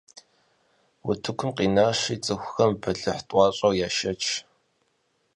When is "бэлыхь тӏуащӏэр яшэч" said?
2.81-4.21